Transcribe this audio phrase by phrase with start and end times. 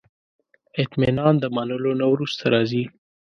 [0.81, 2.83] اطمینان د منلو نه وروسته راځي.